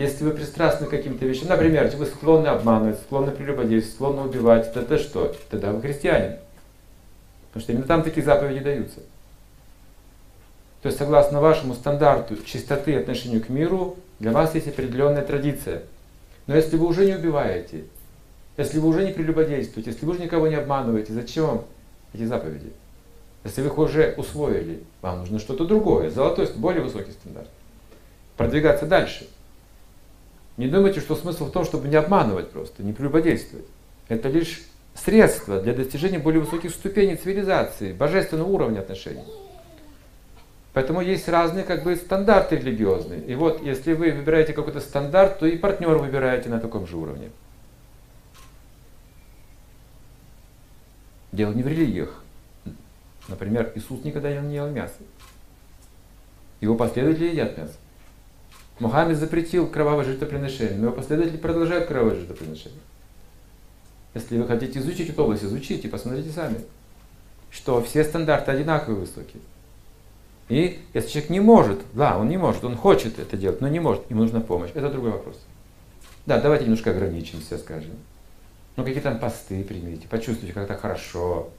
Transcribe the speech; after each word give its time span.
Если 0.00 0.24
вы 0.24 0.30
пристрастны 0.30 0.86
к 0.86 0.90
каким-то 0.90 1.26
вещам, 1.26 1.48
например, 1.48 1.94
вы 1.94 2.06
склонны 2.06 2.46
обманывать, 2.46 2.98
склонны 3.00 3.32
прелюбодействовать, 3.32 3.94
склонны 3.94 4.22
убивать, 4.22 4.72
тогда 4.72 4.96
что? 4.96 5.36
Тогда 5.50 5.72
вы 5.72 5.82
христианин. 5.82 6.38
Потому 7.48 7.62
что 7.62 7.72
именно 7.72 7.86
там 7.86 8.02
такие 8.02 8.24
заповеди 8.24 8.60
даются. 8.60 9.00
То 10.80 10.86
есть, 10.86 10.96
согласно 10.96 11.42
вашему 11.42 11.74
стандарту 11.74 12.38
чистоты 12.46 12.96
отношению 12.96 13.44
к 13.44 13.50
миру, 13.50 13.98
для 14.20 14.32
вас 14.32 14.54
есть 14.54 14.68
определенная 14.68 15.20
традиция. 15.20 15.82
Но 16.46 16.56
если 16.56 16.78
вы 16.78 16.86
уже 16.86 17.04
не 17.04 17.14
убиваете, 17.16 17.84
если 18.56 18.78
вы 18.78 18.88
уже 18.88 19.04
не 19.04 19.12
прелюбодействуете, 19.12 19.90
если 19.90 20.06
вы 20.06 20.12
уже 20.12 20.22
никого 20.22 20.46
не 20.46 20.54
обманываете, 20.54 21.12
зачем 21.12 21.44
вам 21.44 21.64
эти 22.14 22.24
заповеди? 22.24 22.72
Если 23.44 23.60
вы 23.60 23.66
их 23.66 23.76
уже 23.76 24.14
усвоили, 24.16 24.82
вам 25.02 25.18
нужно 25.18 25.38
что-то 25.38 25.66
другое, 25.66 26.08
золотой, 26.08 26.48
более 26.56 26.82
высокий 26.82 27.12
стандарт. 27.12 27.50
Продвигаться 28.38 28.86
дальше. 28.86 29.28
Не 30.60 30.68
думайте, 30.68 31.00
что 31.00 31.16
смысл 31.16 31.46
в 31.46 31.52
том, 31.52 31.64
чтобы 31.64 31.88
не 31.88 31.96
обманывать 31.96 32.50
просто, 32.50 32.82
не 32.82 32.92
прелюбодействовать. 32.92 33.64
Это 34.08 34.28
лишь 34.28 34.60
средство 34.92 35.58
для 35.58 35.72
достижения 35.72 36.18
более 36.18 36.42
высоких 36.42 36.72
ступеней 36.72 37.16
цивилизации, 37.16 37.94
божественного 37.94 38.46
уровня 38.46 38.80
отношений. 38.80 39.24
Поэтому 40.74 41.00
есть 41.00 41.30
разные 41.30 41.64
как 41.64 41.82
бы 41.82 41.96
стандарты 41.96 42.56
религиозные. 42.56 43.22
И 43.22 43.34
вот 43.36 43.62
если 43.62 43.94
вы 43.94 44.10
выбираете 44.12 44.52
какой-то 44.52 44.80
стандарт, 44.80 45.38
то 45.38 45.46
и 45.46 45.56
партнер 45.56 45.96
выбираете 45.96 46.50
на 46.50 46.60
таком 46.60 46.86
же 46.86 46.98
уровне. 46.98 47.30
Дело 51.32 51.54
не 51.54 51.62
в 51.62 51.68
религиях. 51.68 52.22
Например, 53.28 53.72
Иисус 53.76 54.04
никогда 54.04 54.30
не 54.38 54.56
ел 54.56 54.68
мясо. 54.68 54.92
Его 56.60 56.74
последователи 56.74 57.28
едят 57.28 57.56
мясо. 57.56 57.76
Мухаммед 58.80 59.18
запретил 59.18 59.66
кровавое 59.66 60.04
жертвоприношение, 60.04 60.78
но 60.78 60.86
его 60.86 60.96
последователи 60.96 61.36
продолжают 61.36 61.86
кровавое 61.86 62.16
жертвоприношение. 62.16 62.80
Если 64.14 64.38
вы 64.38 64.48
хотите 64.48 64.78
изучить 64.80 65.10
эту 65.10 65.22
область, 65.22 65.44
изучите, 65.44 65.88
посмотрите 65.88 66.30
сами, 66.30 66.60
что 67.50 67.82
все 67.82 68.02
стандарты 68.02 68.50
одинаковые 68.50 69.00
высокие. 69.00 69.42
И 70.48 70.80
если 70.94 71.10
человек 71.10 71.30
не 71.30 71.40
может, 71.40 71.78
да, 71.92 72.18
он 72.18 72.28
не 72.28 72.38
может, 72.38 72.64
он 72.64 72.74
хочет 72.74 73.18
это 73.18 73.36
делать, 73.36 73.60
но 73.60 73.68
не 73.68 73.78
может, 73.78 74.10
ему 74.10 74.22
нужна 74.22 74.40
помощь. 74.40 74.70
Это 74.74 74.90
другой 74.90 75.12
вопрос. 75.12 75.38
Да, 76.26 76.40
давайте 76.40 76.64
немножко 76.64 76.90
ограничимся, 76.90 77.58
скажем. 77.58 77.92
Ну, 78.76 78.84
какие 78.84 79.00
там 79.00 79.18
посты 79.18 79.62
примите, 79.62 80.08
почувствуйте, 80.08 80.54
как 80.54 80.64
это 80.64 80.80
хорошо. 80.80 81.50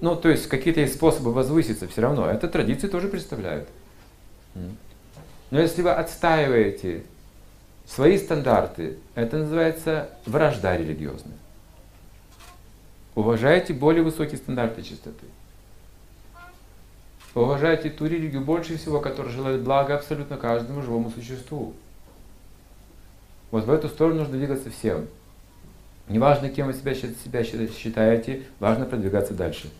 Ну, 0.00 0.16
то 0.16 0.28
есть 0.28 0.46
какие-то 0.48 0.80
есть 0.80 0.94
способы 0.94 1.32
возвыситься 1.32 1.88
все 1.88 2.02
равно. 2.02 2.30
Это 2.30 2.46
традиции 2.46 2.88
тоже 2.88 3.08
представляют. 3.08 3.68
Но 5.50 5.60
если 5.60 5.82
вы 5.82 5.90
отстаиваете 5.90 7.02
свои 7.86 8.18
стандарты, 8.18 8.98
это 9.14 9.38
называется 9.38 10.10
вражда 10.26 10.76
религиозная. 10.76 11.36
Уважайте 13.14 13.74
более 13.74 14.02
высокие 14.02 14.38
стандарты 14.38 14.82
чистоты. 14.82 15.26
Уважайте 17.34 17.90
ту 17.90 18.06
религию 18.06 18.42
больше 18.42 18.76
всего, 18.76 19.00
которая 19.00 19.32
желает 19.32 19.62
блага 19.62 19.94
абсолютно 19.96 20.36
каждому 20.36 20.82
живому 20.82 21.10
существу. 21.10 21.74
Вот 23.50 23.64
в 23.64 23.70
эту 23.70 23.88
сторону 23.88 24.20
нужно 24.20 24.36
двигаться 24.36 24.70
всем. 24.70 25.08
Неважно, 26.08 26.48
кем 26.48 26.66
вы 26.66 26.72
себя, 26.72 26.94
себя 26.94 27.44
считаете, 27.44 28.44
важно 28.58 28.84
продвигаться 28.84 29.34
дальше. 29.34 29.70